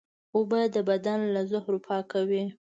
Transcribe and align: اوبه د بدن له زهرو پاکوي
اوبه 0.35 0.59
د 0.75 0.77
بدن 0.89 1.19
له 1.33 1.41
زهرو 1.51 1.79
پاکوي 1.87 2.43